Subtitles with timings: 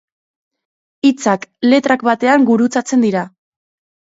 [1.09, 3.25] Hitzak letrak batean gurutzatzen dira.